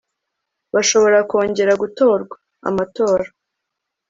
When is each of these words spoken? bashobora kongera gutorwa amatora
bashobora 0.73 1.17
kongera 1.29 1.73
gutorwa 1.81 2.35
amatora 2.69 3.25